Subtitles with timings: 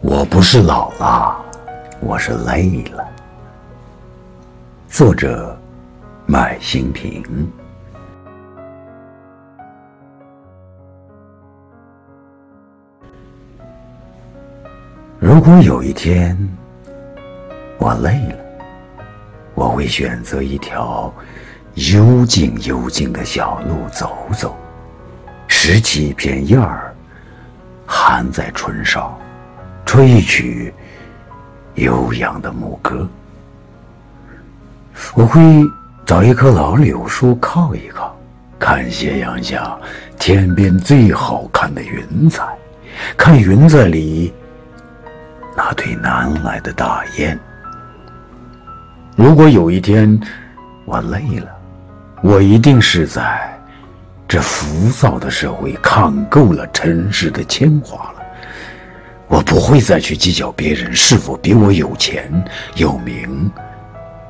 [0.00, 1.36] 我不是老了，
[2.00, 3.04] 我是累了。
[4.88, 5.56] 作者：
[6.26, 7.22] 麦新平。
[15.18, 16.36] 如果有一天
[17.78, 18.36] 我累了，
[19.54, 21.12] 我会选择一条
[21.74, 24.54] 幽静幽静的小路走走，
[25.48, 26.94] 拾起一片叶儿，
[27.86, 29.18] 含在唇上。
[29.94, 30.74] 吹一曲
[31.76, 33.08] 悠扬的牧歌，
[35.14, 35.40] 我会
[36.04, 38.12] 找一棵老柳树靠一靠，
[38.58, 39.78] 看斜阳下
[40.18, 42.44] 天边最好看的云彩，
[43.16, 44.34] 看云彩里
[45.56, 47.38] 那对南来的大雁。
[49.14, 50.20] 如果有一天
[50.86, 51.46] 我累了，
[52.20, 53.56] 我一定是在
[54.26, 58.23] 这浮躁的社会看够了尘世的铅华了。
[59.28, 62.30] 我不会再去计较别人是否比我有钱、
[62.76, 63.50] 有名、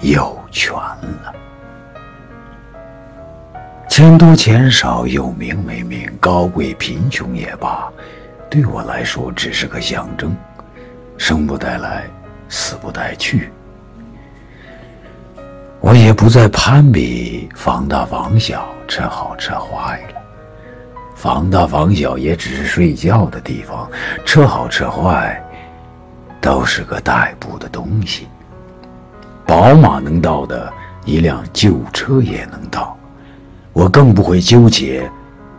[0.00, 1.34] 有权了。
[3.88, 7.88] 钱多钱少、有名没名、高贵贫穷也罢，
[8.50, 10.36] 对我来说只是个象征，
[11.16, 12.04] 生不带来，
[12.48, 13.50] 死不带去。
[15.80, 20.25] 我也不再攀比房大房小、车好车坏了。
[21.16, 23.90] 房大房小也只是睡觉的地方，
[24.26, 25.42] 车好车坏，
[26.42, 28.28] 都是个代步的东西。
[29.46, 30.70] 宝马能到的，
[31.06, 32.94] 一辆旧车也能到。
[33.72, 35.10] 我更不会纠结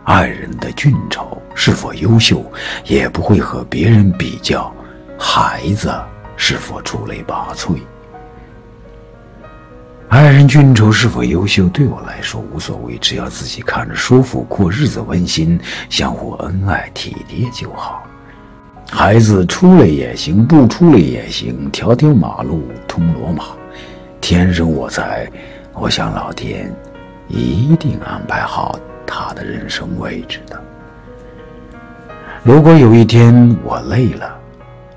[0.04, 2.40] 爱人的俊丑是否优秀，
[2.84, 4.72] 也不会和别人比较
[5.18, 5.92] 孩子
[6.36, 7.78] 是否出类拔萃。
[10.18, 15.56] 爱人俊丑是否优秀，对我来说无所谓，只要自己看着舒服，过日子温馨，
[15.88, 18.02] 相互恩爱体贴就好。
[18.90, 23.44] 孩子出来也行，不出来也行，条条马路通罗马。
[24.20, 25.30] 天生我材，
[25.72, 26.74] 我想老天
[27.28, 28.76] 一定安排好
[29.06, 30.60] 他的人生位置的。
[32.42, 34.36] 如果有一天我累了，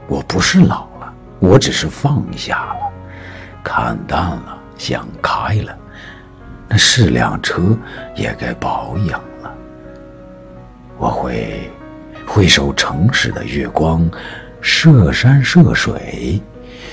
[0.07, 2.91] 我不是老了，我只是放下了，
[3.63, 4.57] 看淡了。
[4.81, 5.77] 想开了，
[6.67, 7.77] 那是辆车
[8.15, 9.53] 也该保养了。
[10.97, 11.69] 我会
[12.25, 14.09] 会守城市的月光，
[14.59, 16.41] 涉山涉水，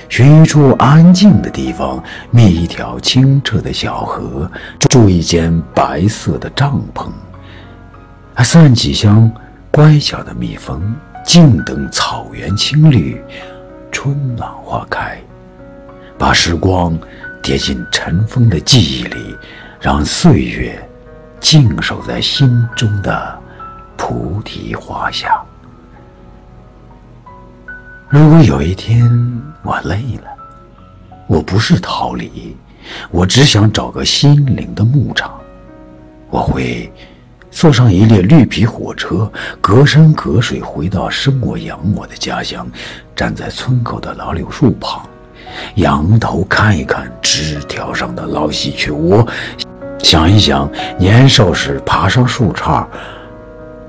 [0.07, 4.47] 寻一处安静的地方，觅一条清澈的小河，
[4.81, 7.07] 筑一间白色的帐篷，
[8.35, 9.31] 还散几箱
[9.71, 10.93] 乖巧的蜜蜂，
[11.25, 13.19] 静等草原青绿，
[13.91, 15.19] 春暖花开，
[16.19, 16.95] 把时光。
[17.41, 19.35] 跌进尘封的记忆里，
[19.79, 20.87] 让岁月
[21.39, 23.41] 静守在心中的
[23.97, 25.41] 菩提花下。
[28.07, 29.09] 如果有一天
[29.63, 30.29] 我累了，
[31.27, 32.57] 我不是逃离，
[33.11, 35.39] 我只想找个心灵的牧场。
[36.29, 36.91] 我会
[37.51, 42.67] 坐上一列绿皮火车，隔山隔水回到生我养我的家乡，
[43.15, 45.07] 站在村口的老柳树旁。
[45.75, 49.25] 仰头看一看枝条上的老喜鹊窝，
[49.99, 52.85] 想一想年少时爬上树杈，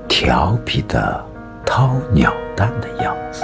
[0.07, 1.23] 调皮的
[1.65, 3.43] 掏鸟蛋的样子。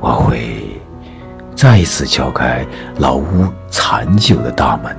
[0.00, 0.80] 我会
[1.54, 2.64] 再一次敲开
[2.98, 4.96] 老屋残旧的大门，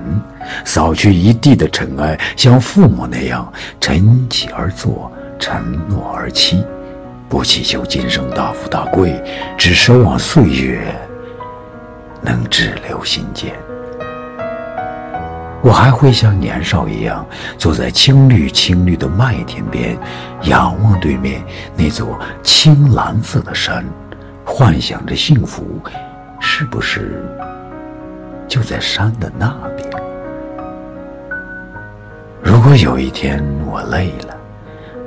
[0.64, 6.64] 扫去一地的尘埃，像父母那样晨起而坐，承诺而栖。
[7.32, 9.24] 不祈求今生大富大贵，
[9.58, 10.94] 只奢望岁月
[12.22, 13.54] 能滞留心间。
[15.62, 17.26] 我还会像年少一样，
[17.58, 19.98] 坐在青绿青绿的麦田边，
[20.42, 21.42] 仰望对面
[21.74, 23.86] 那座青蓝色的山，
[24.44, 25.66] 幻想着幸福
[26.38, 27.24] 是不是
[28.46, 29.90] 就在山的那边？
[32.44, 34.36] 如果有一天我累了，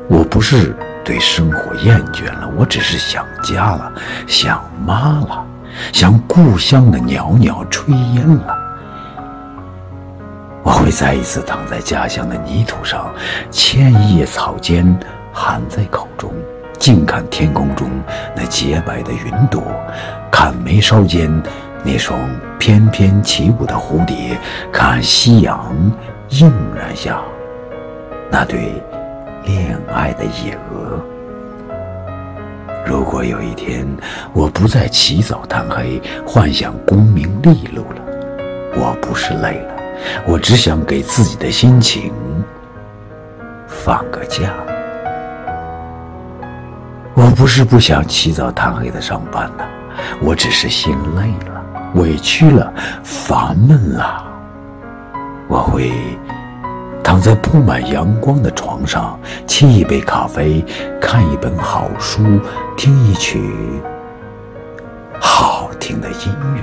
[0.08, 0.74] 我不是。
[1.04, 3.92] 对生活厌倦了，我只是想家了，
[4.26, 5.44] 想妈了，
[5.92, 8.58] 想故乡的袅袅炊烟了。
[10.62, 13.12] 我会再一次躺在家乡的泥土上，
[13.50, 14.98] 牵一叶草尖
[15.30, 16.32] 含在口中，
[16.78, 17.90] 静看天空中
[18.34, 19.62] 那洁白的云朵，
[20.30, 21.30] 看眉梢间
[21.84, 22.18] 那双
[22.58, 24.38] 翩翩起舞的蝴蝶，
[24.72, 25.70] 看夕阳
[26.30, 27.20] 映染下
[28.30, 28.82] 那对。
[29.44, 31.00] 恋爱的野鹅。
[32.86, 33.86] 如果有一天
[34.32, 38.02] 我不再起早贪黑，幻想功名利禄了，
[38.76, 39.74] 我不是累了，
[40.26, 42.12] 我只想给自己的心情
[43.66, 44.52] 放个假。
[47.14, 49.64] 我不是不想起早贪黑的上班呢，
[50.20, 51.64] 我只是心累了、
[51.94, 54.24] 委屈了、烦闷了。
[55.48, 55.92] 我会
[57.04, 60.64] 躺在铺满阳光的床上，沏一杯咖啡，
[60.98, 62.22] 看一本好书，
[62.78, 63.38] 听一曲
[65.20, 66.62] 好听的音乐，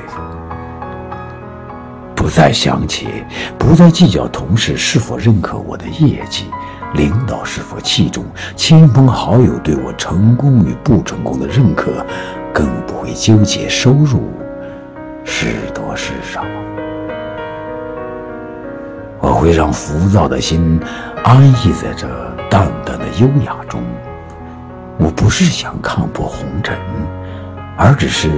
[2.16, 3.08] 不再想起，
[3.56, 6.48] 不再计较同事是否认可我的业绩。
[6.96, 12.06] 领导是否器重，亲朋好友对我成功与不成功的认可，
[12.52, 14.30] 更不会纠结收入
[15.24, 16.44] 是多是少。
[19.42, 20.80] 会让浮躁的心
[21.24, 22.08] 安逸在这
[22.48, 23.82] 淡淡的优雅中。
[25.00, 26.78] 我不是想看破红尘，
[27.76, 28.30] 而只是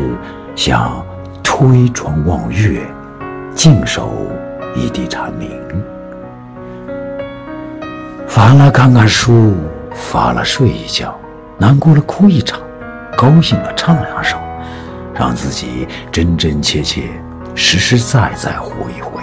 [0.55, 1.05] 想
[1.43, 2.87] 推窗望月，
[3.53, 4.13] 静守
[4.77, 5.49] 一地蝉鸣。
[8.25, 9.57] 烦了看看书，
[9.93, 11.13] 乏了睡一觉，
[11.57, 12.61] 难过了哭一场，
[13.17, 14.37] 高兴了唱两首，
[15.13, 17.09] 让自己真真切切、
[17.53, 19.21] 实实在在活一回，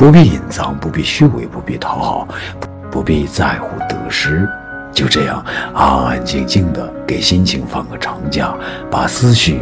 [0.00, 2.28] 不必隐藏，不必虚伪，不必讨好，
[2.90, 4.48] 不必在乎得失，
[4.90, 5.44] 就这样
[5.74, 8.54] 安安静静的给心情放个长假，
[8.90, 9.60] 把思绪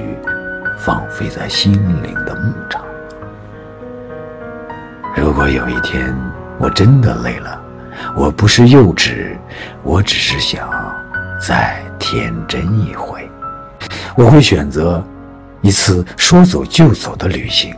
[0.79, 1.73] 放飞在心
[2.05, 2.85] 灵的牧场。
[5.17, 6.17] 如果有一天
[6.57, 7.61] 我真的累了，
[8.15, 9.37] 我不是幼稚，
[9.83, 10.71] 我只是想
[11.45, 13.29] 再天真一回。
[14.15, 15.03] 我会选择
[15.63, 17.75] 一次说走就走的旅行，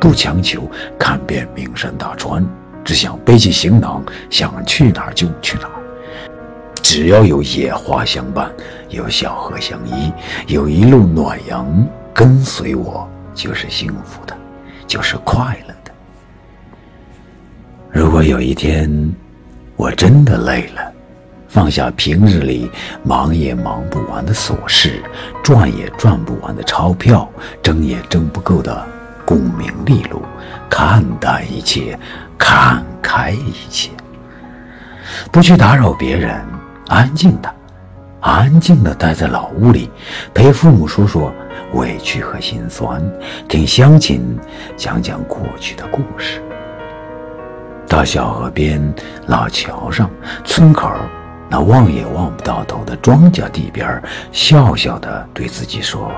[0.00, 0.68] 不强求
[0.98, 2.42] 看遍名山大川，
[2.82, 5.72] 只想背起行囊，想去哪儿就去哪儿。
[6.82, 8.50] 只要有野花相伴，
[8.88, 10.10] 有小河相依，
[10.46, 11.66] 有一路暖阳
[12.14, 14.34] 跟随我，就是幸福的，
[14.86, 15.92] 就是快乐的。
[17.92, 18.90] 如果有一天，
[19.76, 20.92] 我真的累了，
[21.46, 22.70] 放下平日里
[23.04, 25.02] 忙也忙不完的琐事，
[25.44, 27.28] 赚也赚不完的钞票，
[27.62, 28.84] 挣也挣不够的
[29.30, 30.20] 功名利禄，
[30.68, 31.96] 看淡一切，
[32.36, 33.88] 看开一切，
[35.30, 36.44] 不去打扰别人，
[36.88, 37.48] 安静的，
[38.20, 39.88] 安静的待在老屋里，
[40.34, 41.32] 陪父母说说
[41.74, 43.00] 委屈和心酸，
[43.48, 44.36] 听乡亲
[44.76, 46.42] 讲讲过去的故事。
[47.86, 48.82] 到小河边、
[49.28, 50.10] 老桥上、
[50.44, 50.90] 村口
[51.48, 56.10] 那望也望不到头的庄稼地边笑笑的对自己说：“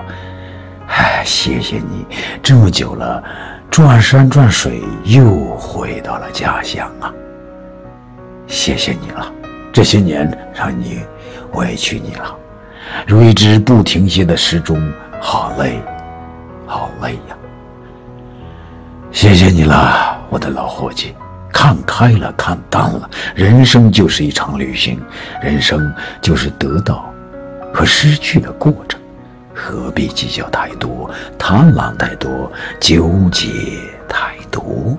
[0.93, 2.07] 哎，谢谢你，
[2.43, 3.23] 这么久了，
[3.71, 7.13] 转山转水又回到了家乡啊！
[8.47, 9.33] 谢谢你了，
[9.73, 11.01] 这些年让你
[11.55, 12.37] 委屈你了，
[13.07, 14.81] 如一只不停歇的时钟，
[15.21, 15.81] 好累，
[16.67, 17.37] 好累呀！
[19.11, 21.15] 谢谢你了，我的老伙计。”
[21.53, 25.01] 看开了，看淡了，人生就是一场旅行，
[25.41, 27.13] 人生就是得到
[27.73, 28.99] 和失去的过程，
[29.55, 32.51] 何必计较太多，贪婪太多，
[32.81, 33.51] 纠结
[34.09, 34.97] 太多？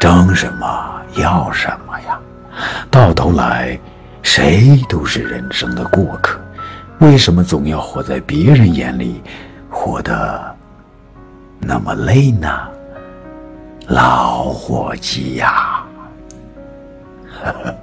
[0.00, 2.18] 争什么要什么呀？
[2.90, 3.78] 到头来，
[4.22, 6.40] 谁都是人生的过客，
[6.98, 9.22] 为什么总要活在别人眼里，
[9.68, 10.56] 活得
[11.60, 12.48] 那么累呢？
[13.88, 15.82] 老伙计呀！
[17.42, 17.74] 呵 呵